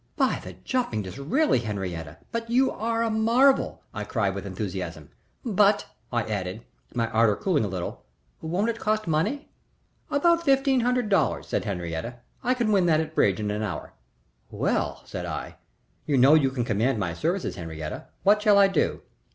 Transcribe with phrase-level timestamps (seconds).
[0.17, 5.11] "By the jumping Disraeli, Henriette, but you are a marvel!" I cried, with enthusiasm.
[5.45, 8.03] "But," I added, my ardor cooling a little,
[8.41, 9.51] "won't it cost money?"
[10.09, 12.25] "About fifteen hundred dollars," said Henriette.
[12.43, 13.93] "I can win that at bridge in an hour."
[14.49, 15.57] "Well," said I,
[16.07, 18.09] "you know you can command my services, Henriette.
[18.23, 19.03] What shall I do?"